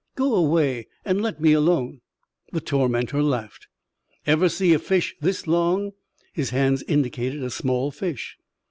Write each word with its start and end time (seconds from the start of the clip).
"Go 0.15 0.33
away 0.33 0.87
and 1.05 1.21
let 1.21 1.39
me 1.39 1.53
alone." 1.53 2.01
The 2.51 2.59
tormentor 2.59 3.21
laughed. 3.21 3.67
"Ever 4.25 4.49
see 4.49 4.73
a 4.73 4.79
fish 4.79 5.13
this 5.21 5.45
long?" 5.45 5.91
His 6.33 6.49
hands 6.49 6.81
indicated 6.87 7.43
a 7.43 7.51
small 7.51 7.91
fish. 7.91 8.35